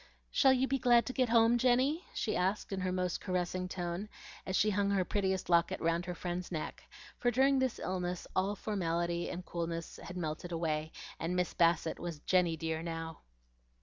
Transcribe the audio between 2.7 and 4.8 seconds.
in her most caressing tone, as she